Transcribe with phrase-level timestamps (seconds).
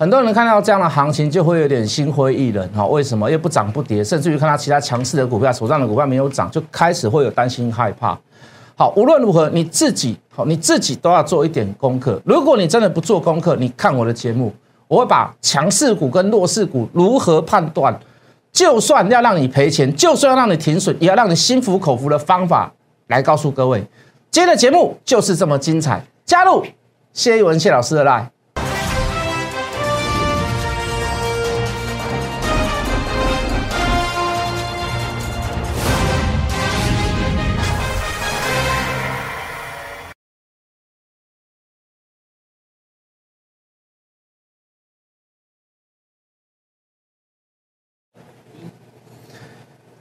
[0.00, 3.30] 很多人看到这样的行情就会有点心灰意冷，哈，为什么？
[3.30, 8.18] 又不涨不跌，甚至于看到其他强势的股票手上的股票没有涨，就开始会有担心害怕。
[8.74, 12.18] 好，无论如何，你自己好，你自己都要做一点功课。
[12.24, 14.50] 如果你真的不做功课，你看我的节目，
[14.88, 17.94] 我会把强势股跟弱势股如何判断，
[18.50, 22.72] 就算要让你赔钱，就算要让你停损，也要让你心服口服的方法
[23.08, 23.84] 来告诉各位。
[24.30, 26.64] 今天的节目就是这么精彩，加入
[27.12, 28.24] 谢一文谢老师的 line。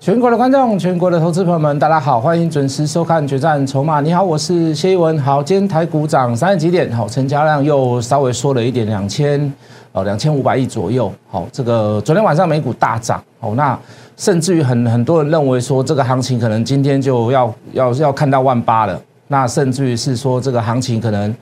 [0.01, 3.99] 全国的观众，全国的投资朋友们，大家好，欢迎准时收看《决战筹码》。
[4.01, 5.19] 你好，我是谢一文。
[5.19, 9.53] 好，今天台股涨三十几点，好，成交量又稍微缩了一点，两千
[9.91, 11.11] 哦，两千五百亿左右。
[11.29, 13.77] 好，这个昨天晚上美股大涨，哦，那
[14.15, 18.97] 甚至于很很多人认为说，这个行情可能今天就要要要看到万八了。
[19.27, 21.35] 那甚至于是说，这个行情可能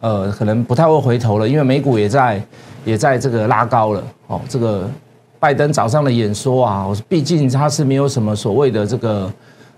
[0.00, 2.42] 呃，可能不太会回头了，因为美股也在
[2.84, 4.04] 也在这个拉高了。
[4.26, 4.86] 哦，这个。
[5.42, 9.28] 拜登早上的演说啊，我毕竟他是没有什么所谓的这个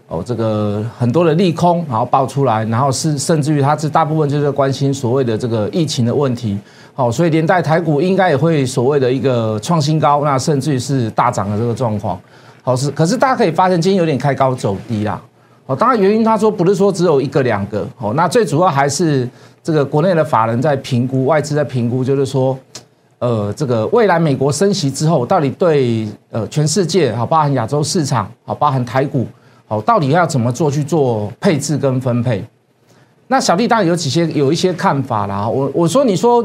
[0.08, 6.58] 哦，这个很多的利空，然后爆出来，然后是甚至于他是大部分就是关心所谓的这个疫情的问题，
[6.92, 12.20] 好，所以连带台股应该也会所谓的一个创新高，那甚至于是大涨的这个状况，
[12.62, 15.18] 好是，可是大家可以发现今天有点开高走低啦，
[15.64, 19.26] 哦，当然原因他说不是说只有一个两个，哦，那最主要还是
[19.62, 22.54] 这个国内的法人在评估，外资在评估，就是说。
[23.20, 29.26] 呃，这个未来美国升息之后，到底对呃全世界好，包含亚洲市场好，包含台股
[29.66, 32.44] 好，到底要怎么做去做配置跟分配？
[33.28, 35.48] 那小弟当然有几些有一些看法啦。
[35.48, 36.44] 我我说你说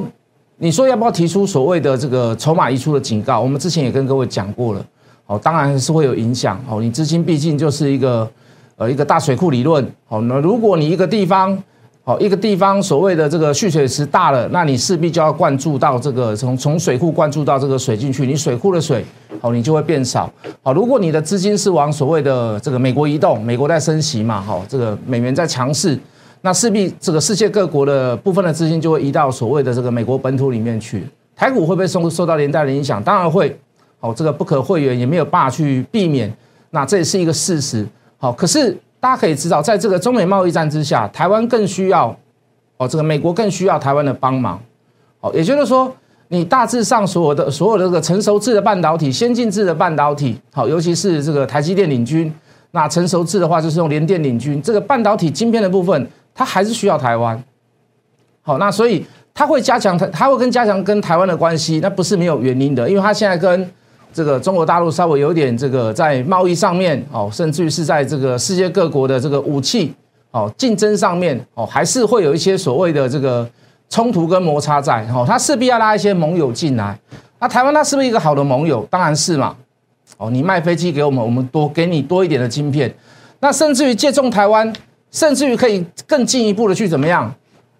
[0.58, 3.42] 你说要不要提出所谓的这个筹码移出的警告？
[3.42, 4.86] 我们之前也跟各位讲过了，
[5.26, 6.80] 哦，当然是会有影响哦。
[6.80, 8.30] 你资金毕竟就是一个
[8.78, 11.62] 呃一个大水库理论，好，那如果你一个地方。
[12.10, 19.06] 好，一个地方所谓的这个蓄水池大了，那你势必就要灌注到这个从从水库灌注到这个水进去，你水库的水，
[19.40, 20.28] 好，你就会变少。
[20.64, 25.96] 好，如果你的资金是往所谓的这个美国移动，美国在升息嘛，好，这个美元在强势，
[26.42, 31.08] 那势必这个世界各国的部分的资金就会移到所谓的这个美国本土里面去。
[31.36, 33.04] 台股会不会受受到连带的影响？
[33.04, 33.56] 当然会。
[34.00, 36.36] 好，这个不可会员，也没有办法去避免。
[36.72, 37.86] 那这也是一个事实。
[38.18, 38.76] 好，可是。
[39.00, 42.14] 大家可以知道，在这个中美贸易战之下，台湾更需要
[42.78, 44.60] 哦，这个美国更需要台湾的帮忙。
[45.22, 45.90] 哦，也就是说，
[46.28, 52.34] 你大致上所有的所有的这个成熟制的半导体、先进制的半导体，好，尤其是这个台积电领军，
[52.72, 54.62] 那成熟制的话就是用联电领军。
[54.62, 57.42] 这个半导体晶片的部分，它还是需要台湾。
[58.42, 63.70] 好，那所以它会加强它，它会跟加强跟台湾的关系，那不是没有原因的，因为它现在跟。
[64.12, 69.94] 这个中国大陆稍微有点这个在贸易上面哦，甚至于是在这个世界各国的这个武器
[70.32, 73.48] 哦竞争上面哦，还是会有一些所谓的这个
[73.90, 77.00] 冲突跟摩擦在哦，他势必要拉一些盟友进来。
[77.40, 78.86] 那台湾它是不是一个好的盟友？
[78.90, 79.56] 当然是嘛。
[80.18, 82.94] 哦，你卖飞机给我们，我们多给你多一点的晶片。
[83.40, 84.74] 那甚至于借重台湾，
[85.12, 87.34] 甚至于可以更进一步的去怎么样，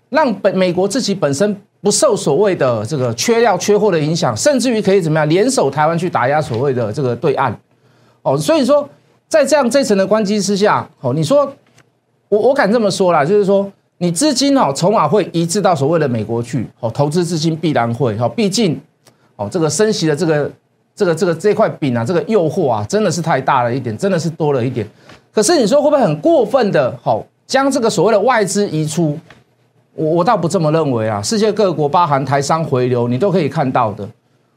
[0.10, 1.60] 让本美国自己本身。
[1.82, 7.54] 不受所谓的这个缺料缺货的影响，甚至于可以怎么样联手台湾去打压所谓的这个对岸，
[8.22, 8.88] 哦，所以说
[9.30, 11.50] 在这样这层的关机之下，哦，你说
[12.28, 18.78] 我我敢这么说啦，就是说你资金哦筹码会移至到所谓的美国去，哦，投资资金必然会，哦，毕竟
[19.38, 20.52] 哦这个升息的这个
[20.94, 24.86] 这个这个这块饼啊，这个诱惑啊，真的是太大了一点，真的是多了一点。
[25.32, 29.18] 可是你说会不会很过分的，好将这个所谓的外资移出？
[30.00, 34.08] 我我倒不这么认为啊，世界各国包含台商回流，你都可以看到的，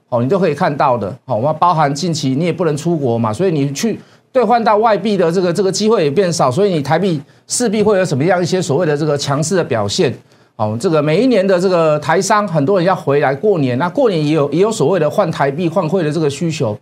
[0.09, 3.99] 哦，你都可以看到的，好，那包含近期你也不能出国嘛，所以你去
[4.31, 10.17] 兑换到外币的这个这个机会也变少，所以你台币势必会有什么样一些所谓的这个强势的表现，
[10.55, 16.79] 哦，这个每一年的这个台商很多人要回来过年，那过年也有也有所谓的换台币换汇的这个需求，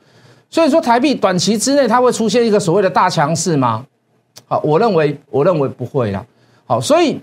[0.51, 3.87] 所以说台币短期之内它会出现一个所谓的大强势吗？
[4.47, 6.23] 好，我认为我认为不会啦，
[6.67, 7.19] 好，所以。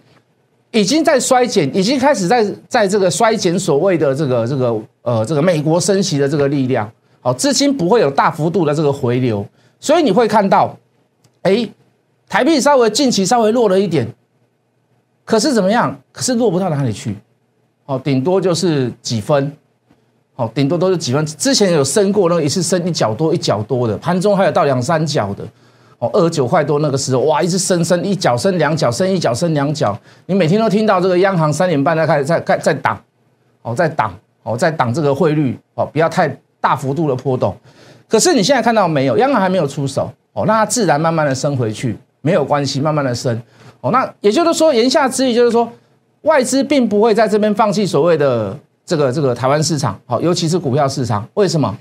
[0.71, 6.91] 已经在衰减，已经开始在在这个衰减所谓的这个这个呃这个美国升息的这个力量，
[7.21, 9.45] 好，资金不会有大幅度的这个回流，
[9.79, 10.77] 所以你会看到，
[11.43, 11.67] 哎，
[12.27, 14.05] 台币稍微近期稍微弱了一点，
[15.23, 15.97] 可是怎么样？
[16.11, 17.15] 可是弱不到哪里去，
[17.85, 19.51] 哦，顶多就是几分，
[20.35, 21.25] 哦，顶多都是几分。
[21.25, 25.47] 之前有升过那一次升一角多一角多的，盘中还有到两三角的。
[25.99, 29.97] 哦，二十九块多那个时候，哇，一直升升一角升两角升一角升两角，
[30.27, 33.01] 你每天都听到这个央行三点半在开始在在在挡，
[33.63, 34.13] 哦，在挡，
[34.43, 36.27] 哦，在挡这个汇率哦，不要太
[36.61, 37.55] 大幅度的波动。
[38.07, 43.41] 可是你现在看到没有，央行还没有出手哦，那它自然慢慢的升回去，没有关系，慢慢的升
[43.81, 43.89] 哦。
[43.91, 45.67] 那也就是说，言下之意就是说，
[46.21, 48.55] 外资并不会在这边放弃所谓的
[48.85, 51.27] 这个这个台湾市场，好，尤其是股票市场。
[51.33, 51.75] 为什么？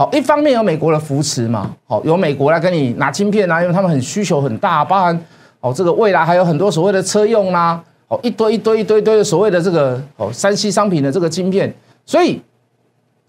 [0.00, 5.24] 好，一方面有美国的扶持嘛，好，有美国来跟你拿晶片啊，因为他们很需求很大，包含
[5.60, 11.70] 哦这个未来还有很多所谓的车用啦，哦一堆一堆一堆堆的所谓的这个哦三 C 商品的这个晶片，
[12.06, 12.40] 所以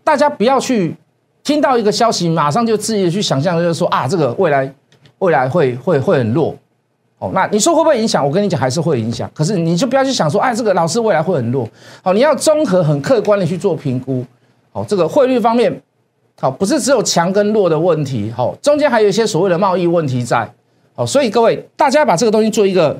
[0.01, 0.95] 大家不要去。
[1.43, 4.71] 听到一个消息，马上就自己去想象，就是说啊，这个未来
[5.17, 6.55] 未来会会会很弱
[7.17, 7.31] 哦。
[7.33, 8.23] 那你说会不会影响？
[8.23, 9.29] 我跟你讲，还是会影响。
[9.33, 11.67] 可是你就不要去想说，哎，这个老师未来会很弱。
[12.03, 14.23] 好，你要综合很客观的去做评估。
[14.71, 15.81] 好，这个汇率方面，
[16.41, 18.31] 好，不是只有强跟弱的问题。
[18.35, 20.51] 好，中间还有一些所谓的贸易问题在。
[20.95, 22.99] 好，所以各位大家把这个东西做一个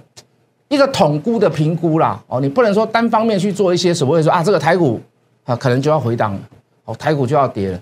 [0.67, 2.23] 一个统估的评估啦。
[2.27, 5.01] 哦，你不能说单方面去做一些所谓说啊，这个台股
[5.43, 6.39] 啊可能就要回档了，
[6.85, 7.81] 哦，台股就要跌了。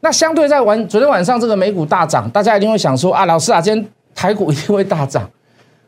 [0.00, 5.26] 那相对在晚昨天晚上这个美股大涨，大家一定会想说啊，老师啊，今天台股一定会大涨。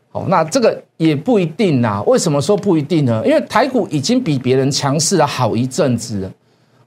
[0.09, 2.01] 好，那这个也不一定呐。
[2.07, 3.21] 为什么说不一定呢？
[3.23, 6.31] 因为台股已经比别人强势了好一阵子了。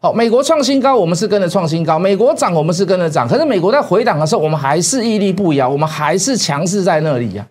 [0.05, 3.27] 好，美国创新高，我们是跟着创新高；美国涨，我们是跟着涨。
[3.27, 7.47] 可是美国在回档的时候，我们还是屹立不摇，我们还是强势在那里呀，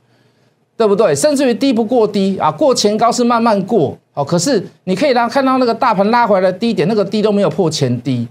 [0.77, 1.15] 对不对？
[1.15, 3.97] 甚至于低不过低啊，过前高是慢慢过。
[4.13, 8.27] 哦，可是你可以让看到那个大盘拉回来的低点，那个低都没有破前低。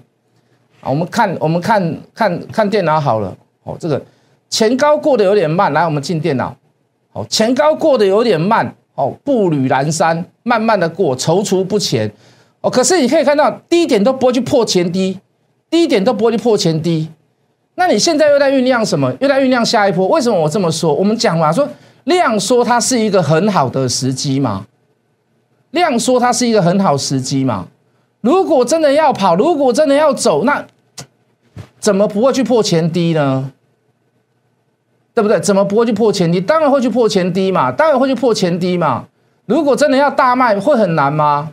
[0.81, 3.37] 啊，我们看，我们看看看电脑好了。
[3.65, 4.01] 哦，这个
[4.49, 6.55] 前高过得有点慢，来，我们进电脑。
[7.13, 12.09] 哦，前高过得有点慢，哦，步履蹒跚，慢慢的过，踌躇不前。
[12.63, 15.21] 哦，可是你可以看到低点都不会去破前低，
[15.69, 17.11] 低点都不会去破前低。
[17.75, 19.13] 那你现在又在酝酿什么？
[19.21, 20.07] 又在酝酿下一波？
[20.09, 20.95] 为什么我这么说？
[20.95, 21.69] 我们讲嘛，说
[22.05, 24.67] 量说它是一个很好的时机嘛，
[25.71, 27.69] 量说它是一个很好时机嘛。
[28.21, 30.65] 如果真的要跑，如果真的要走，那
[31.81, 33.51] 怎么不会去破前低呢？
[35.15, 35.41] 对不对？
[35.41, 36.41] 怎么不会去破前低？
[36.41, 39.07] 当然会去破前低嘛，当然会去破前低嘛。
[39.47, 41.51] 如果真的要大卖，会很难吗？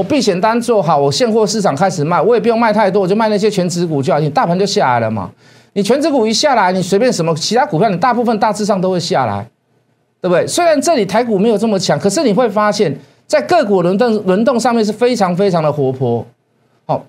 [0.00, 5.30] 我避险单做好，我现货市场开始卖，我也不用卖太多，我就卖那些全值股就好，你大盘就下来了嘛。
[5.74, 9.46] 你全值股一下来，你随便什么其他股票，你大部分大致上都会下来，
[10.22, 10.46] 对不对？
[10.46, 12.98] 虽然这里台股没有这么强，可是你会发现。
[13.26, 16.26] 在个股轮动轮动上面是非常非常的活泼，
[16.84, 17.06] 好，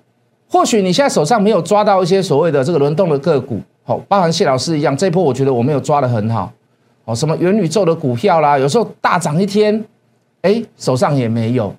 [0.48, 6.52] 或许你现在手上没有抓到一些所谓的这个轮动的个股，好，包含谢老师一样，这波我觉得我没有抓的很好，
[7.06, 9.84] 哦，什么元宇宙的股票啦，有时候大涨一天，
[10.42, 11.74] 哎，手上也没有，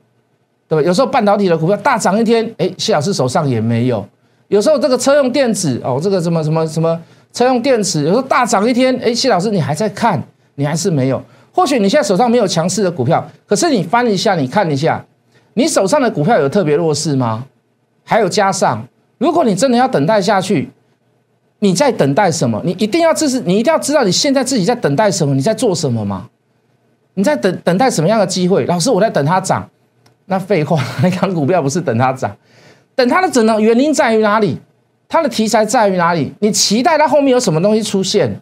[0.74, 0.88] 对吧？
[0.88, 4.04] 有时候半导体的股票大涨一天，哎，谢老师手上也没有，
[4.48, 7.00] 有时候这个车用电子哦，这个什么什么什么
[7.31, 10.22] 车用电子，有时候大涨一天，哎，谢老师你还在看，
[10.56, 11.22] 你还是没有。
[11.52, 15.06] 或许你现在手上没有强势的股票，可是你翻一下，你看一下，
[15.54, 17.46] 你手上的股票有特别弱势吗？
[18.04, 18.84] 还有加上，
[19.20, 20.70] 如果你真的要等待下去，
[21.60, 22.60] 你在等待什么？
[22.66, 26.28] 你一定要知识，你一定要知道你现在自己在等待什么，你在做什么吗？
[27.14, 28.66] 你在等等待什么样的机会？
[28.66, 29.70] 老师，我在等它涨。
[30.34, 32.36] 那废话， 那看股票不是等它涨，
[32.96, 34.58] 等它的整的原因在于哪里？
[35.08, 36.34] 它的题材在于哪里？
[36.40, 38.42] 你期待它后面有什么东西出现？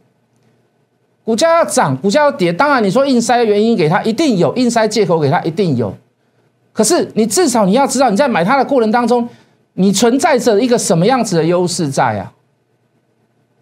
[1.26, 5.94] 股价要涨，股价要跌，当然你说硬塞的原因给它一定有，硬塞借口给它一定有。
[6.72, 9.28] 可是你至少你要知道你在买它的过程当中，
[9.74, 12.32] 你存在着一个什么样子的优势在啊？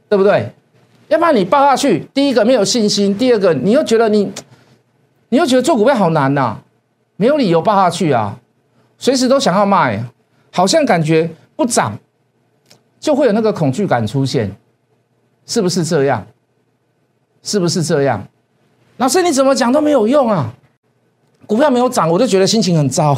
[0.07, 0.51] 对不对？
[1.07, 4.31] 要不然你报下去，第一个没有信心，第二个你又觉得你，
[5.29, 6.59] 你又觉得做股票好难呐，
[7.19, 8.39] 没有理由抱下去啊，
[8.97, 10.01] 随时都想要卖，
[10.53, 11.91] 好像感觉不涨
[12.97, 14.49] 就会有那个恐惧感出现，
[15.45, 16.25] 是不是这样？
[17.43, 18.25] 是不是这样？
[18.95, 20.53] 老师你怎么讲都没有用啊！
[21.45, 23.17] 股票没有涨，我就觉得心情很糟。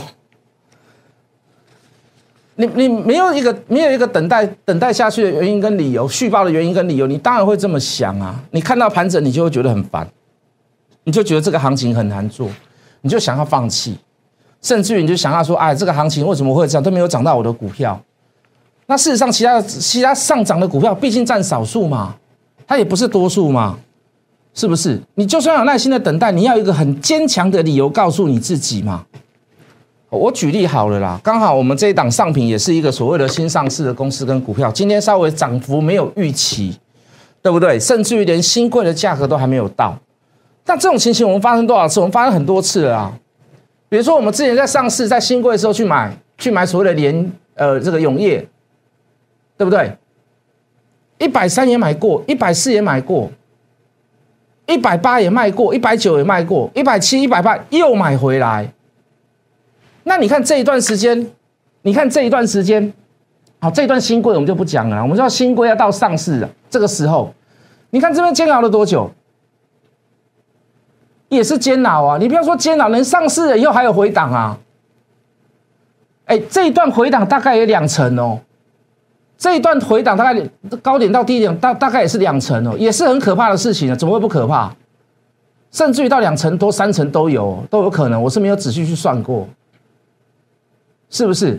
[2.55, 8.43] 你你没有一个没有一个等待等待下去的原因跟理由，续报的原因跟理由，你当然会这么想啊！
[8.50, 10.08] 你看到盘整，你就会觉得很烦，
[11.03, 12.50] 你就觉得这个行情很难做，
[13.01, 13.98] 你就想要放弃，
[14.62, 16.84] 甚至于你就想要说：哎，这个行情为什么会这样？
[16.84, 18.00] 都没有涨到我的股票。
[18.86, 22.15] 那事实上，其他其他上涨的股票毕竟占少数嘛，
[22.67, 23.77] 它也不是多数嘛。
[24.53, 25.01] 是不是？
[25.15, 29.05] 你就算有耐心的等待，你要一个很坚强的理由告诉你自己嘛。
[30.10, 36.77] 我举例好了啦，刚好我们这一档上品也是一个所谓的新上市的公司跟股票，今天稍微涨幅没有预期，
[37.41, 37.79] 对不对？
[37.79, 39.98] 甚至于连新贵的价格都还没有到。
[40.72, 42.00] 那这种情形我们发生多少次？
[42.00, 43.13] 我们发生很多次了啊。
[43.90, 48.48] 比如说我们之前在上市在新贵的时候去买，去买所谓的联呃这个永业，
[49.58, 49.92] 对不对？
[51.18, 53.30] 一百三也买过，一百四也买过。
[54.66, 58.72] 一百八也卖过，一百九也卖过，一百七、一百八又买回来。
[60.04, 61.30] 那你看这一段时间，
[61.82, 62.94] 你看这一段时间，
[63.60, 67.34] 好，这一段新贵我们就不讲了，我们知道新贵要到上市了，这个时候，
[67.90, 69.12] 你看这边煎熬了多久？
[71.31, 72.17] 也是煎熬啊！
[72.17, 74.57] 你不要说煎熬，能上市了以后还有回档啊！
[76.25, 78.38] 哎，这一段回档大概有两成哦，
[79.38, 80.50] 这一段回档大概
[80.81, 83.95] 高点到低点大大概也是两成哦，也是很可怕的事情啊！
[83.95, 84.75] 怎么会不可怕？
[85.71, 89.47] 甚至于到两成多、三成都有都有可能，我是没有仔细去算过，
[91.09, 91.57] 是不是？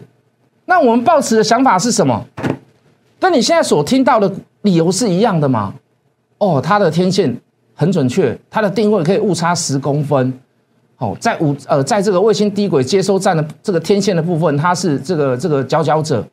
[0.67, 2.23] 那我们抱持的想法是什么？
[3.19, 5.73] 跟你现在所听到的理由是一样的吗？
[6.37, 7.35] 哦，它的天线。
[7.75, 10.33] 很准确，它的定位可以误差十公分。
[10.99, 16.25] 哦，在五呃，在这个卫星低轨接收站的这个天线的部分，它是这个这个佼佼者。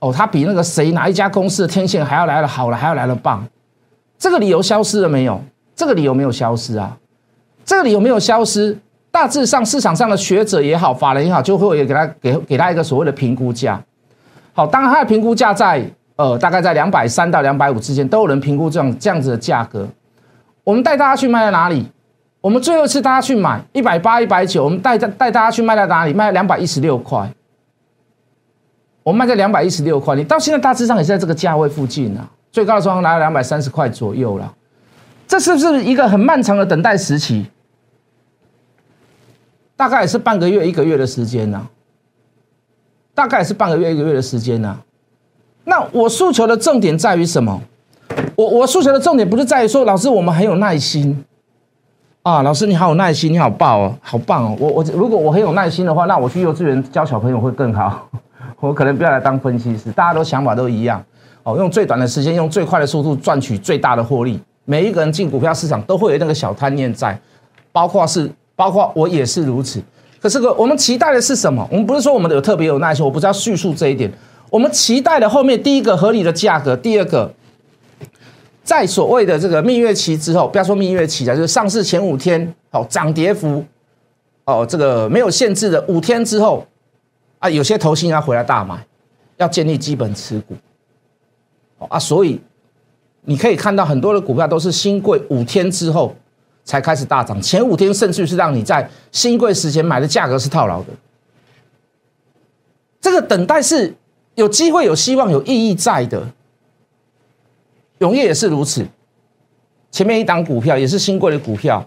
[0.00, 3.46] 哦，它比那个谁哪一家公司的天线还要来的好了，还要来的棒。
[4.18, 5.40] 这个理由消失了没有？
[5.76, 6.96] 这个理由没有消失啊。
[7.64, 8.76] 这个理由没有消失。
[9.12, 13.82] 大致上市场上的学者也好，法人也好，就会给他给给他一个所谓的评估价。
[14.52, 15.84] 好，当然它的评估价在
[16.16, 19.86] 呃大概在两百三到两百五之间，都有人评估这样这样子的价格。
[20.64, 21.90] 我们带大家去卖在哪里？
[22.40, 26.12] 我们最后一次大家去买一百八、一百九，我们带带带大家去卖在哪里？
[26.12, 27.30] 卖两百一十六块。
[29.02, 32.28] 我们卖在两百一十六块，你到现在大致上也是在这个价位附近啊。
[32.52, 34.54] 最高的时候拿了两百三十块左右了。
[35.26, 37.46] 这是不是一个很漫长的等待时期？
[39.76, 41.68] 大概也是半个月、一个月的时间呢。
[43.14, 44.78] 大概是半个月、一个月的时间呢。
[45.64, 47.62] 那我诉求的重点在于什么？
[48.40, 51.22] 我我数学的重点不是在于说，老师我们很有耐心
[52.22, 54.56] 啊，老师你好有耐心，你好棒哦，好棒哦。
[54.58, 58.08] 我我如果我很有耐心的话，那我去幼稚园教小朋友会更好。
[58.60, 61.04] 我可能不要来当分析师，大家都想法都一样
[61.42, 64.40] 哦，用最短的时间，用最快的速度赚取最大的获利。
[64.64, 67.20] 每一个人进股票市场都会有那个小贪念在，
[67.72, 69.82] 包括是包括我也是如此。
[70.18, 71.68] 可是个我们期待的是什么？
[71.70, 74.10] 我们不是说我们有特别有耐心，我不是要叙述这一点。
[74.48, 77.30] 我们期待的后面第一个合理的价格，第二个。
[78.70, 83.64] 在所谓的这个蜜月期之后，不要说蜜月期了，就是上市前五天，好涨跌幅，
[84.44, 86.64] 哦，这个没有限制的五天之后，
[87.40, 88.86] 啊，有些投信要回来大买，
[89.38, 90.54] 要建立基本持股，
[91.78, 92.40] 哦啊，所以
[93.22, 96.14] 你可以看到很多的股票都是新贵五天之后
[96.62, 100.90] 才开始大涨，前五天甚至是让你在新贵时前买的价格是套牢的，
[103.00, 103.92] 这个等待是
[104.36, 106.24] 有机会、有希望、有意义在的。
[108.00, 108.86] 永业也是如此，
[109.90, 111.86] 前面一档股票也是新贵的股票，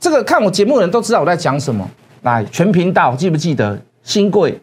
[0.00, 1.88] 这个看我节目的人都知道我在讲什么。
[2.22, 4.58] 来，全频道记不记得新贵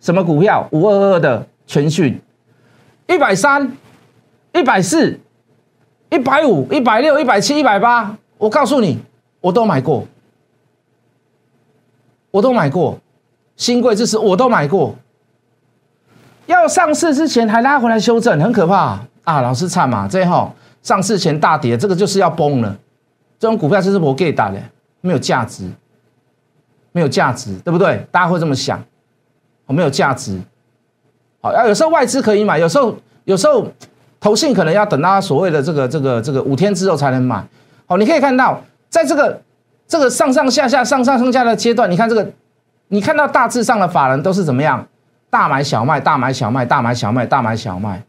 [0.00, 0.66] 什么股票？
[0.70, 2.18] 五二二的全讯，
[3.08, 3.76] 一百三、
[4.52, 5.18] 一百四、
[6.08, 9.00] 一百五、一百六、一百七、一百八，我告诉你，
[9.40, 10.06] 我都买过，
[12.30, 12.96] 我都买过，
[13.56, 14.94] 新贵这是我都买过，
[16.46, 19.00] 要上市之前还拉回来修正，很可怕。
[19.24, 22.76] 啊老师惨嘛，这后上市前大跌，这个就是要崩了。
[23.38, 24.58] 这种股票就是我给打的，
[25.00, 25.68] 没有价值，
[26.92, 28.06] 没有价值，对不对？
[28.10, 28.82] 大家会这么想，
[29.66, 30.40] 我没有价值。
[31.42, 33.66] 好，要有时候外资可以买，有时候有时候
[34.20, 37.44] 投信可能要等到所谓的这个这个这个五天之后才能买。
[37.86, 39.42] 好，你可以看到，在这个
[39.86, 42.26] 这个上上下下、上上上下的阶段，你看这个，
[42.88, 44.86] 你看到大致上的法人都是怎么样？
[45.28, 48.02] 大买小卖，大买小卖，大买小卖，大买小卖。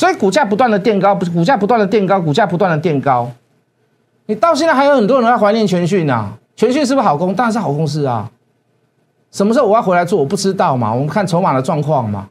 [0.00, 3.30] 所以股价不断的垫高，不是股价不断的垫高，股价不断的垫高。
[4.24, 7.34] 你到现在还有很多人在怀念全讯呐，全讯是不是好公？
[7.34, 8.30] 当然是好公司啊。
[9.30, 10.18] 什么时候我要回来做？
[10.18, 10.90] 我不知道嘛。
[10.90, 12.26] 我们看筹码的状况嘛，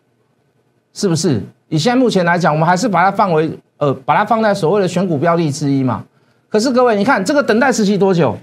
[0.96, 1.40] 是不是？
[1.68, 6.04] 以现在目前来讲，我们还是把它放为呃，把它放在所谓的选股标的之一嘛。
[6.50, 8.36] 可是各位，你看这个等待时期多久？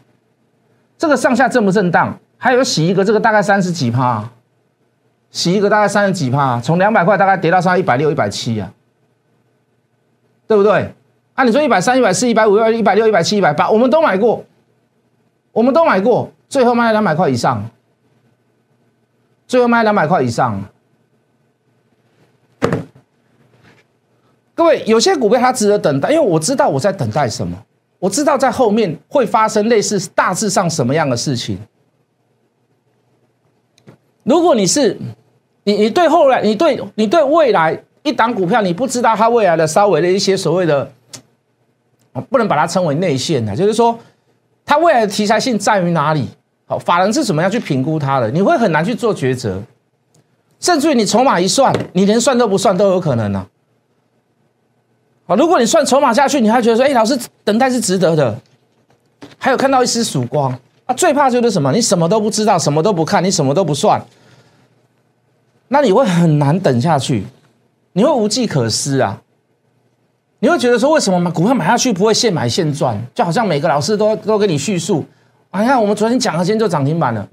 [0.96, 2.16] 这个上下震不震荡？
[2.38, 4.22] 还有洗一个，这个大概三十几趴，
[5.32, 8.70] 洗一个大概三十几趴，从两百块大概跌到上一百六、一百七啊。
[10.46, 10.94] 对不对？
[11.34, 14.42] 按你说一百三、一百四、一百五、一百六、一百七、一百八，我们都买过，
[15.52, 17.68] 我们都买过，最后卖两百块以上，
[19.46, 20.62] 最后卖两百块以上。
[24.54, 27.62] 各位，有些股票它值得等待，因为我知道我在等待什么，
[27.98, 31.58] 我知道在后面会发生类似大致上什么样的事情。
[34.22, 34.96] 如果你是
[35.64, 37.82] 你，你对后来，你对你对未来。
[38.06, 40.88] 一档股票，你不知道它未来的稍微的一些所谓的，
[42.30, 43.98] 不能把它称为内线的，就是说，
[44.64, 46.28] 它未来的题材性在于哪里？
[46.66, 48.30] 好，法人是怎么样去评估它的？
[48.30, 49.60] 你会很难去做抉择，
[50.60, 53.44] 甚至于你筹码一算，你连算都不算都有可能呢。
[55.26, 58.38] 好，如果你算筹码下去，你还觉得说，哎，老师等待是值得的，
[59.36, 60.94] 还有看到一丝曙光啊。
[60.94, 61.72] 最怕就是什么？
[61.72, 64.00] 你什么都不知道，什么都不看，你什么都不算。
[65.68, 67.24] 那你会很难等下去，
[67.96, 69.18] 你会无计可施啊！
[70.40, 72.94] 你会觉得说，为什么股票买下去不会现买现赚？
[73.14, 75.02] 就好像每个老师都都跟你叙述，
[75.50, 77.26] 啊，你看我们昨天讲了，今天就涨停板了。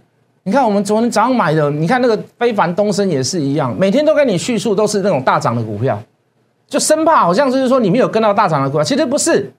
[0.43, 6.01] 你看我们昨天早上买的，你看那个非凡东升也是一样，每天都跟你叙述都是那种大涨的股票，
[6.65, 9.51] 就生怕好像就是说你没有跟到大涨的股票，其实不是，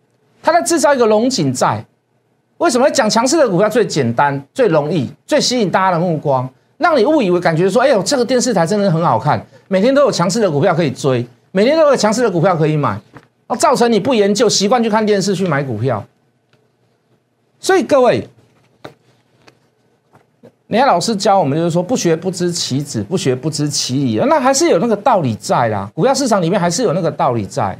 [0.42, 1.84] 他在制造一个龙井在。
[2.56, 6.48] 为什么讲强势的股票最简单、最容易、最吸引大家的目光，
[6.84, 13.00] 让你误以为感觉说，哎呦，这个电视台真的很好看，每天都有强势的股票可以追，每天都有强势的股票可以买，
[13.46, 16.04] 而造成你不研究，习惯去看电视去买股票。
[17.58, 18.28] 所以各位。
[20.66, 24.16] 人家老师教我们就是说，不学不知其子，不学不知其理。
[24.26, 25.88] 那还是有那个道理在啦。
[25.94, 27.76] 股票市场里面还是有那个道理在。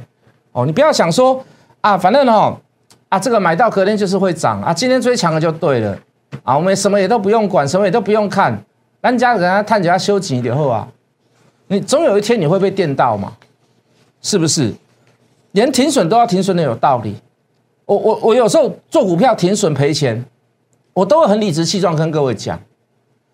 [0.51, 1.43] 哦，你不要想说
[1.81, 2.55] 啊，反正哦，
[3.09, 5.97] 啊，这个买到隔天就是会涨啊，今天追强了就对了
[6.43, 8.57] 啊，我们什么也都不用管，什么也都不用看，
[9.11, 10.87] 人家人家探底下修紧点后啊，
[11.67, 13.33] 你总有一天你会被电到嘛？
[14.21, 14.73] 是不是？
[15.51, 17.15] 连停损都要停损的有道理。
[17.85, 20.25] 我我我有时候做股票停损赔钱，
[20.93, 22.59] 我都会很理直气壮跟各位讲。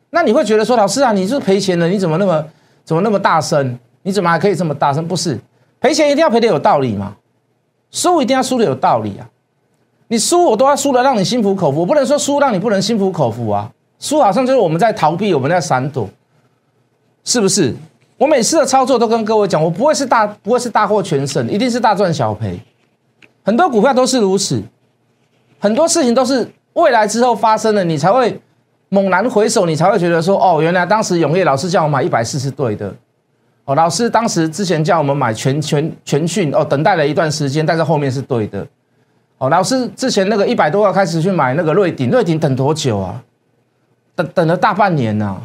[0.10, 2.46] 那你会觉得说，老师啊，你是赔钱的，你怎么那么
[2.84, 3.80] 怎么那么大声？
[4.04, 5.08] 你怎么还可以这么大声？
[5.08, 5.40] 不是
[5.80, 7.16] 赔钱一定要赔的有道理嘛？
[7.92, 9.30] 输一定要输的有道理啊！
[10.10, 13.72] 你输我都要输的让你心服口服，我不能说输让你不能心服口服啊！
[14.02, 16.10] 输好像就是我们在逃避，我们在闪躲，
[17.24, 17.74] 是不是？
[18.18, 22.60] 我每次的操作都跟各位讲，我不会是大不会是大获全胜，一定是大赚小赔。
[23.46, 24.62] 很多股票都是如此，
[25.58, 28.38] 很多事情都是未来之后发生了，你才会。
[28.94, 32.94] 猛然回首，你才会觉得说，哦，原来当时永业老师叫我买一百四是对的，
[33.64, 38.68] 哦，老师当时之前叫我们买全全全讯，哦，等待了一段时间，但是后面是对的，
[39.38, 43.24] 哦，老师之前那个一百多万开始去买那个瑞鼎，瑞鼎等多久啊？
[44.24, 45.42] 等了大半年呐，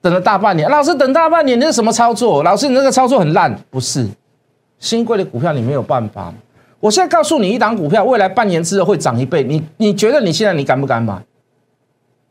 [0.00, 2.42] 等了大半年，老师等大半年，那是什么操作？
[2.42, 4.08] 老师你那个操作很烂，不是？
[4.78, 6.34] 新贵的股票你没有办法，
[6.80, 11.22] 我现在告诉你，一档股票未来半年之后会涨一倍，你你觉得你现在你敢不敢买？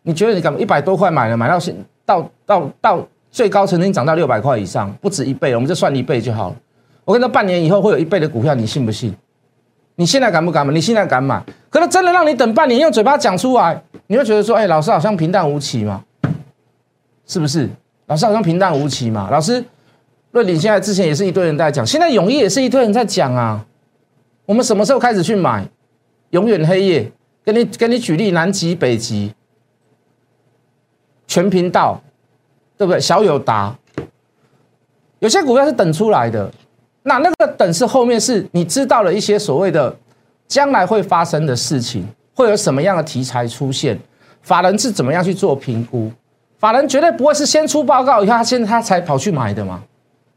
[0.03, 1.73] 你觉得你敢一百多块买了，买到现
[2.05, 6.55] 到到到最高曾经涨到六百块以上，不止一倍，我们就算一倍就好了。
[7.05, 9.15] 我跟你说，半年以后会有一倍的股票，你信不信？
[9.95, 10.73] 你现在敢不敢买？
[10.73, 11.43] 你现在敢买？
[11.69, 16.03] 可能真的让你等半年，用嘴巴讲出来，你会觉得说，哎，老师好像平淡无奇嘛，
[17.25, 17.69] 是不是？
[18.07, 19.29] 老师好像平淡无奇嘛。
[19.31, 19.63] 老师，
[20.31, 23.65] 论鼎现在之前也是一堆人在讲，现在永义也是一堆人在讲啊。
[24.45, 25.65] 我们什么时候开始去买？
[26.31, 27.11] 永远黑夜，
[27.43, 29.33] 跟你跟你举例，南极北极。
[31.27, 32.01] 全频道，
[32.77, 32.99] 对不对？
[32.99, 33.73] 小友达，
[35.19, 36.51] 有些股票是等出来的，
[37.03, 39.95] 那那个等是后面是你知道了一些所谓的
[40.47, 43.99] 将来会发生的事情，会有什么样的题材出现，
[44.41, 46.11] 法人是怎么样去做评估？
[46.59, 49.81] 法人绝对不会是先出报告以后，他现在他才跑去买的嘛，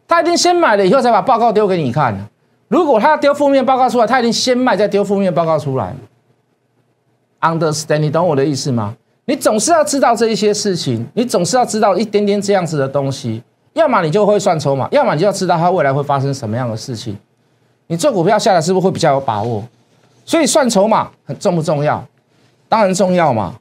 [0.09, 2.17] 他一定先买了以后才把报告丢给你看。
[2.69, 5.95] 如果他要丢负面报告出来，他一定先卖再丢负面报告出来。
[7.41, 7.99] Understand？
[7.99, 8.97] 你懂我的意思吗？
[9.27, 13.43] 你总是要知道这一些事情，你总是要知道一点点这样子的东西，
[13.75, 17.17] 要么你就会算筹码，要么你就要知道它未来会发生什么样的事情。
[17.87, 19.63] 你做股票下来是不是会比较有把握？
[20.25, 22.03] 所以算筹码很重不重要？
[22.67, 23.55] 当然重要嘛，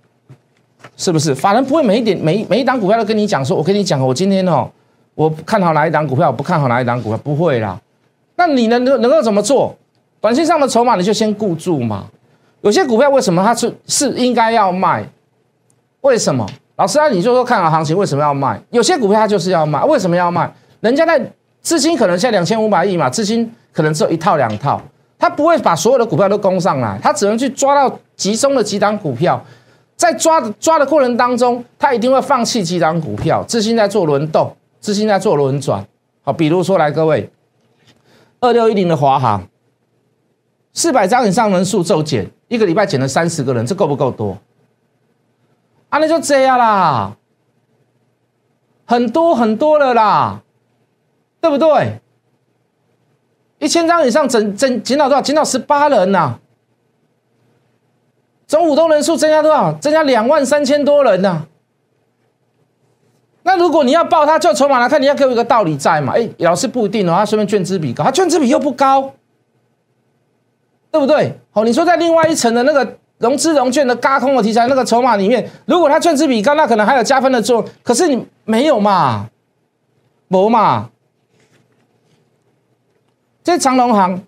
[0.95, 1.35] 是不是？
[1.35, 4.69] 法人不会每一点每每一档股票都跟你讲说，我跟你讲，我今天哦，
[5.15, 7.79] 我看好哪一档股票，我不看好哪一档股票，不会啦。
[8.35, 9.75] 那你能能能够怎么做？
[10.21, 12.05] 短线上的筹码你就先固住嘛。
[12.61, 15.05] 有些股票为什么它是是应该要卖？
[16.01, 16.47] 为什么？
[16.75, 18.59] 老师啊，你就说看好行情，为什么要卖？
[18.71, 20.51] 有些股票它就是要卖，为什么要卖？
[20.81, 21.21] 人家在
[21.61, 24.81] 资金可能现在两千五百亿嘛，资金可能只有一套两套，
[25.19, 29.39] 他不会把所有的股票都攻上来，他只能去抓到集中的几档股票，
[29.95, 35.85] 在抓抓的过程当中，他一定会放弃几档股票，资金在做轮动，资金在做轮转。
[36.23, 37.29] 好，比如说来各位，
[38.39, 39.47] 二六一零的华航，
[40.73, 44.35] 四百张以上人数骤减，一个礼拜减了三十个人，这够不够多？
[45.93, 47.15] 啊，那就这样啦，
[48.87, 50.41] 很多很多了啦，
[51.39, 51.99] 对不对？
[53.59, 55.21] 一千张以上整整减到多少？
[55.21, 56.39] 减到十八人呐。
[58.47, 59.71] 总股东人数增加多少？
[59.73, 61.45] 增加两万三千多人呐。
[63.43, 66.13] 那如果你要报他，就筹码来看，你要给我一个道理在嘛？
[66.15, 69.13] 哎，老师不一定哦，他顺便券资比高，他券资比又不高，
[70.89, 71.37] 对不对？
[71.51, 72.97] 好，你说在另外一层的那个。
[73.23, 77.65] 融资融券的嘎空的题材，那个筹码里面，如果它券资比高，那可能还有加分的作用。
[77.81, 79.29] 可是你没有嘛，
[80.27, 80.89] 没嘛。
[83.45, 84.21] 这长隆行，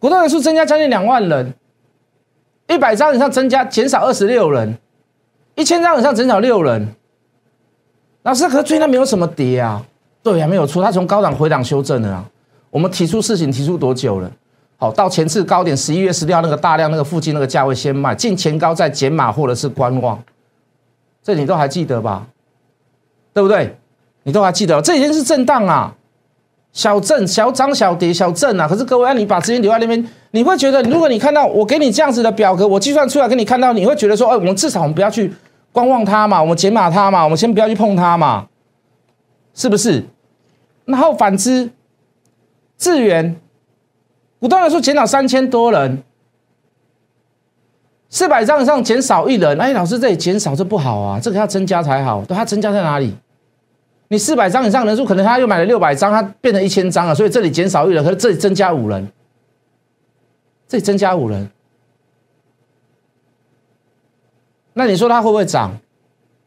[0.00, 1.54] 股东人数增加将近两万人，
[2.66, 4.76] 一百张以上增加减少二十六人，
[5.54, 6.88] 一千张以上减少六人。
[8.24, 9.84] 老师，可是最近没有什么跌啊？
[10.24, 12.28] 对呀，没有错，它从高档回档修正了啊。
[12.70, 14.28] 我们提出事情提出多久了？
[14.82, 20.20] 好，到前次高点十一月十六那个大量那个附近那个价位先卖，进前高再减码或者是观望，
[21.22, 22.26] 这你都还记得吧？
[23.32, 23.76] 对不对？
[24.24, 24.82] 你都还记得？
[24.82, 25.94] 这已经是震荡啊，
[26.72, 28.66] 小震、小涨、小跌、小震啊。
[28.66, 35.32] 可是各位，你把资金留在那边，你会觉得，如果你看到我给你这样子的表格，我计算出来给你看到，你会觉得说，哎，我们至少我们不要去
[35.70, 38.48] 观望它嘛，我们减码它嘛，我们先不要去碰它嘛，
[39.54, 40.02] 是不是？
[40.86, 41.70] 然后反之，
[42.76, 43.36] 智源
[44.42, 46.02] 股东人数减少三千多人，
[48.08, 49.56] 四百张以上减少一人。
[49.60, 52.24] 哎，老师这里减少这不好啊，这个要增加才好。
[52.24, 53.14] 对，它增加在哪里？
[54.08, 59.06] 你四百张以上人数，可能他又买了六百张，他变成一千张了，所以这里减少一人，可是这里增加五人，
[60.66, 61.48] 这里增加五人，
[64.72, 65.78] 那你说它会不会涨？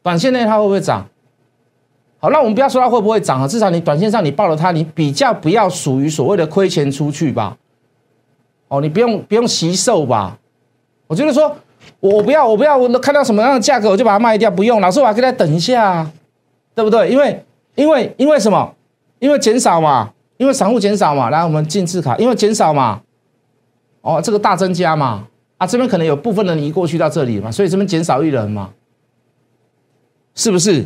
[0.02, 1.08] 短线内它会不会涨？
[2.18, 7.56] 好，那我们不要说它会不会涨啊，至少你短线上你报了它，你比较不要属于所谓的亏钱出去吧。
[8.68, 10.36] 哦，你不用不用惜售吧？
[11.06, 11.56] 我觉得说，
[12.00, 16.10] 我不要我不要，我看到什么样的价格我就把它卖掉，不用，老师我还可以再等一下，
[16.74, 17.08] 对不对？
[17.10, 17.44] 因为
[17.76, 18.74] 因为因为什么？
[19.18, 21.30] 因为减少嘛，因为散户减少嘛。
[21.30, 23.00] 来，我们进字卡，因为减少嘛。
[24.02, 25.26] 哦，这个大增加嘛。
[25.58, 28.70] 啊，这边可能有部分人移过去到这里嘛，所以这边减少一人嘛，
[30.34, 30.84] 是不是？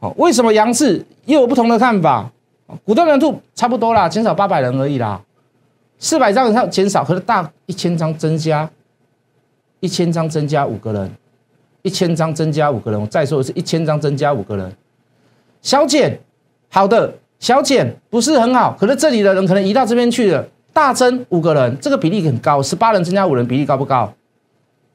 [0.00, 2.28] 好，为什么杨志又有不同的看法？
[2.84, 5.20] 股东人数差不多啦，减少八百人而已啦。
[6.02, 8.68] 四百张以上减少，可是大一千张增加，
[9.78, 11.08] 一千张增加五个人，
[11.82, 13.00] 一千张增加五个人。
[13.00, 14.70] 我再说一次，一千张增加五个人。
[15.62, 16.18] 小减，
[16.68, 24.12] 好的，小减不是很好，可是这里的人可能移到这边去了，大增五个人，这个比例很高，十八人增加五人，比例高不高？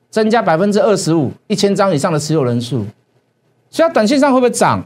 [0.10, 2.86] 增加百分之二十五，一千张以上的持有人数，
[3.70, 4.86] 所以短线上会不会涨？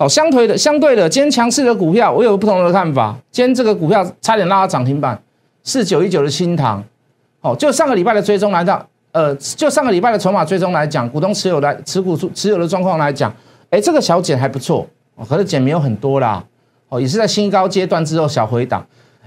[0.00, 3.14] 好，相对的，相对的，今天强势的股票，我有不同的看法。
[3.30, 5.20] 今天这个股票差点拉到涨停板，
[5.62, 6.82] 四九一九的新塘，
[7.42, 8.82] 好，就上个礼拜的追踪来到，
[9.12, 13.30] 呃，就上个礼拜的筹码追踪来讲，股东持有的持股持有的状况来讲。
[13.68, 14.86] 哎，这个小减还不错，
[15.28, 16.42] 可是减没有很多啦，
[16.88, 18.82] 哦，也是在新高阶段之后小回档。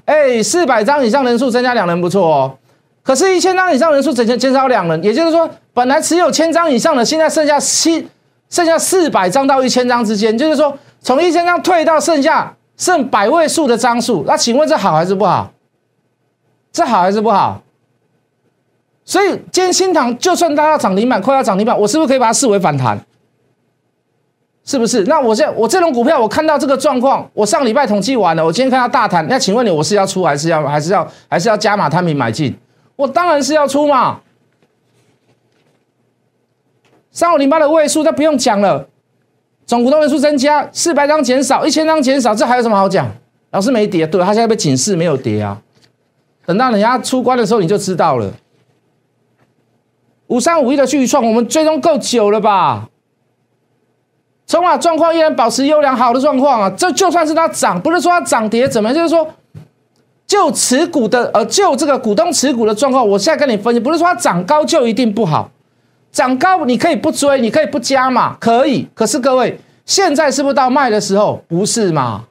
[0.06, 2.58] 哎，四百张以上人数增加两人不错哦，
[3.04, 8.08] 可是，一千张以上人数减减减少两人，也就是说，本来持有千张以上的，现在剩下七，
[8.54, 15.52] 剩下四百张到一千张之间，就是说，从一千张退到剩下剩百位数的张数，那请问这好还是不好？
[16.72, 17.64] 这好还是不好？
[19.04, 23.04] 所以，今天新塘就算它要涨停板，快要涨停板，我是不是可以把它视为反弹？
[24.64, 25.04] 是不是？
[25.06, 32.56] 那我这我这种股票，我看到这个状况，我上礼拜统计完了，我今天看到大谈，那请问你，我是要出还是要还是要还是要加码摊平买进？
[32.96, 34.20] 我当然是要出嘛。
[37.14, 38.88] 三五零八的位数，那不用讲了，
[39.66, 43.08] 总股东人数增加，四百张减少，一千张减少，这还有什么好讲？
[43.52, 45.62] 老师没跌，对，他现在被警示没有跌啊。
[46.46, 48.34] 等到人家出关的时候，你就知道了。
[50.28, 52.90] 五三五一的续创，我们追踪够久了吧？
[54.48, 59.28] 筹码状况依然保持优良好的状况啊，这就算是它涨，不是说它涨跌怎么样，就是说
[60.26, 65.52] 就持股的呃，就这个股东持股的状况，我现在跟你分析，不是说它涨高就一定不好，
[66.14, 68.88] 涨高你可以不追，你可以不加嘛，可以。
[68.94, 71.44] 可是各位，现在是不是到卖的时候？
[71.48, 72.26] 不是嘛？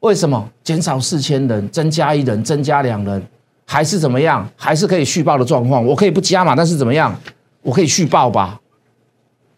[0.00, 0.50] 为什么？
[0.64, 3.24] 减少四千人，增加一人，增加两人，
[3.64, 4.46] 还是怎么样？
[4.56, 6.56] 还是可以续报的状况，我可以不加嘛？
[6.56, 7.16] 但是怎么样？
[7.62, 8.60] 我可以续报吧？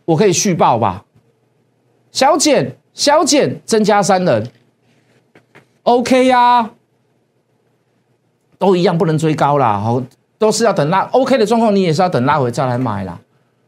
[0.04, 1.04] 我可以续报吧？
[2.10, 4.46] 小减小减增加三人
[5.84, 6.70] ，OK 呀，
[8.58, 10.02] 都一样不能追高啦，好，
[10.42, 13.16] 都是要等拉 OK 的状况，你也是要等拉回再来买啦，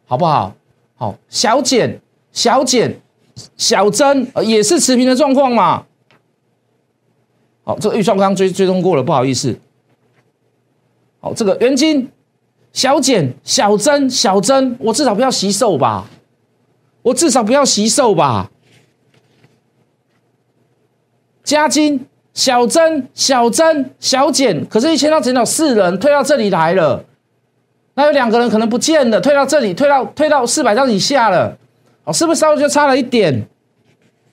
[0.07, 0.53] 好不好？
[0.97, 2.01] 好，小减
[2.33, 3.01] 小减
[3.57, 5.87] 小增也是持平的状况嘛。
[7.63, 9.57] 好，这个预算刚追追踪过了，不好意思。
[11.21, 12.11] 好，这个原金
[12.73, 16.11] 小减小增小增，我至少不要吸售吧。
[17.03, 18.51] 我至少不要惜售吧，
[21.45, 27.03] 加金小增小增小减，可是一千张减到四人，退到这里来了，
[27.95, 31.57] 那有两个人可能不见了，退到这里，退到退到四百张以下了，
[32.03, 33.47] 哦，是不是稍微就差了一点？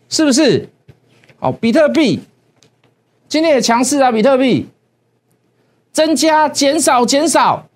[0.10, 0.68] 是不是？
[1.40, 2.20] 哦，比特币
[3.28, 4.68] 今天也强势啊，比特币
[5.92, 7.68] 增加减少减少，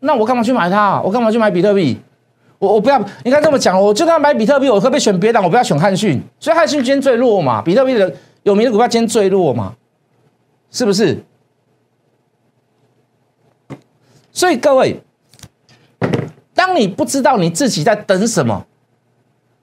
[0.00, 1.00] 那我干嘛去买它？
[1.02, 1.98] 我干嘛去买比特币？
[2.58, 5.40] 我我不要，你看这么讲，我就算买比特币，我可不可以选别的？
[5.40, 9.76] 我不要选汉讯，所以汉讯今天最弱嘛，比特币的有名的股票今天最弱嘛，
[10.70, 11.22] 是不是？
[14.32, 15.02] 所以各位，
[16.54, 18.64] 当你不知道你自己在等什么，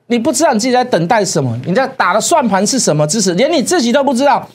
[0.08, 4.48] 你不知道你自己在等待什么，你在打的算盘是什么知识，连你自己都不知道。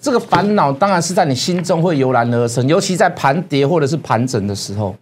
[0.00, 4.96] 这个烦恼当然是在你心中会油然而生，尤其在盘跌或者是盘整的时候，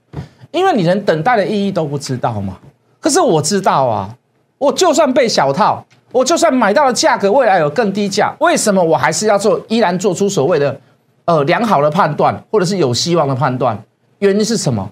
[0.50, 2.59] 因为你连等待的意义都不知道嘛。
[3.00, 4.16] 可是我知道啊，
[4.59, 9.61] 我就算被小套，我就算买到了价格未来有更低价，为什么我还是要做？
[9.68, 10.81] 依然做出所谓的
[11.27, 13.79] 呃良好的判断，或者是有希望的判断？
[14.18, 14.90] 原因是什么？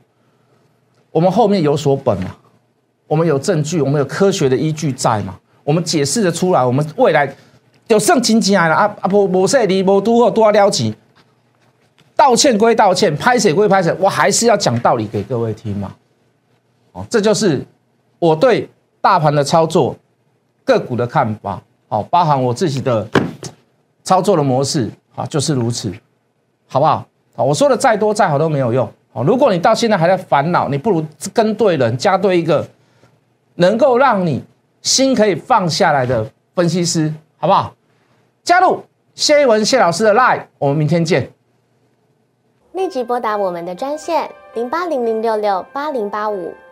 [1.10, 2.36] 我们后面有所本嘛，
[3.06, 7.34] 我们有证据，我们有科学的依据在嘛，我们解释的出来，我们未来。
[7.88, 10.92] 有剩金进来了啊啊不不说你不都好多了解，
[12.16, 15.94] 道歉归道歉，拍谁归拍谁，我还是要讲道理给各位听嘛。
[16.90, 17.64] 哦，这就是
[18.18, 18.68] 我对
[19.00, 19.94] 大盘的操作、
[20.66, 21.62] 个股的看法。
[21.88, 23.08] 哦，包含我自己的
[24.02, 25.90] 操作的模式啊，就是如此，
[26.68, 27.06] 好不好？
[27.36, 28.86] 啊，我说的再多再好都没有用。
[29.12, 32.68] 哦，如果你到现在还在烦恼，你不如跟对人，加对一个
[33.54, 34.42] 能够让你
[34.82, 37.14] 心可以放下来的分析师。
[37.38, 37.72] 好不好？
[38.42, 38.82] 加入
[39.14, 41.30] 谢一文谢老师的 Line，我们明天见。
[42.72, 46.52] 立即拨打我们的专线零八零零六六八零八五